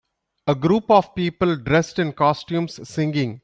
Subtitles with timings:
[0.47, 3.39] A group of people dressed in costumes singing.